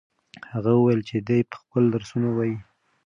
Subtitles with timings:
[0.51, 2.57] هغه وویل چې دی به خپل درسونه وايي.